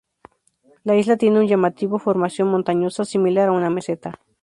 La 0.83 0.95
isla 0.95 1.15
tiene 1.15 1.39
un 1.39 1.47
llamativo 1.47 1.99
formación 1.99 2.47
montañosa, 2.49 3.05
similar 3.05 3.49
a 3.49 3.51
una 3.51 3.69
meseta. 3.69 4.19